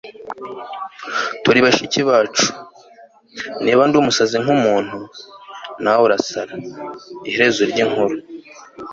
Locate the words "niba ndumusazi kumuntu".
3.63-4.97